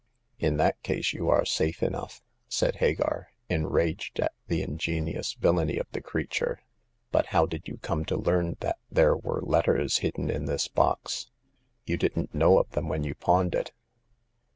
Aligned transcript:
In 0.39 0.57
that 0.57 0.81
case 0.81 1.13
you 1.13 1.29
are 1.29 1.45
safe 1.45 1.83
enough," 1.83 2.23
said 2.49 2.77
Ha 2.77 2.95
gar, 2.95 3.27
enraged 3.49 4.19
at 4.19 4.33
the 4.47 4.63
ingenious 4.63 5.33
villainy 5.35 5.77
of 5.77 5.85
the 5.91 6.01
crea 6.01 6.25
ture." 6.25 6.63
But 7.11 7.27
how 7.27 7.45
did 7.45 7.67
you 7.67 7.77
come 7.77 8.03
to 8.05 8.17
learn 8.17 8.57
that 8.61 8.79
there 8.89 9.15
were 9.15 9.43
letters 9.43 9.99
hidden 9.99 10.31
in 10.31 10.45
this 10.45 10.67
box? 10.67 11.29
You 11.85 11.97
didn't 11.97 12.33
know 12.33 12.57
of 12.57 12.71
them 12.71 12.87
when 12.87 13.03
you 13.03 13.13
pawned 13.13 13.53
it." 13.53 13.73